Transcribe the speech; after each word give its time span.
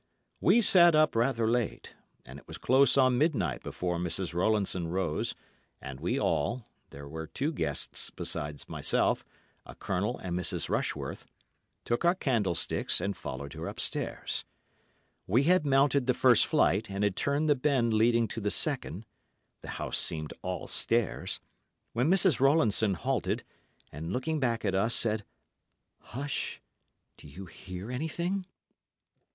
We 0.39 0.63
sat 0.63 0.95
up 0.95 1.15
rather 1.15 1.47
late, 1.47 1.93
and 2.25 2.39
it 2.39 2.47
was 2.47 2.57
close 2.57 2.97
on 2.97 3.19
midnight 3.19 3.61
before 3.61 3.99
Mrs. 3.99 4.33
Rowlandson 4.33 4.87
rose, 4.87 5.35
and 5.79 5.99
we 5.99 6.19
all—there 6.19 7.07
were 7.07 7.27
two 7.27 7.53
guests 7.53 8.09
besides 8.09 8.67
myself, 8.67 9.23
a 9.63 9.75
Colonel 9.75 10.17
and 10.17 10.35
Mrs. 10.35 10.69
Rushworth—took 10.69 12.03
our 12.03 12.15
candlesticks, 12.15 12.99
and 12.99 13.15
followed 13.15 13.53
her 13.53 13.67
upstairs. 13.67 14.43
We 15.27 15.43
had 15.43 15.67
mounted 15.67 16.07
the 16.07 16.15
first 16.15 16.47
flight, 16.47 16.89
and 16.89 17.03
had 17.03 17.15
turned 17.15 17.47
the 17.47 17.53
bend 17.53 17.93
leading 17.93 18.27
to 18.29 18.41
the 18.41 18.49
second—the 18.49 19.67
house 19.69 19.99
seemed 19.99 20.33
all 20.41 20.65
stairs—when 20.65 22.09
Mrs. 22.09 22.39
Rowlandson 22.39 22.95
halted, 22.95 23.43
and, 23.91 24.11
looking 24.11 24.39
back 24.39 24.65
at 24.65 24.73
us, 24.73 24.95
said, 24.95 25.25
"Hush! 25.99 26.59
Do 27.17 27.27
you 27.27 27.45
hear 27.45 27.91
anything?" 27.91 28.47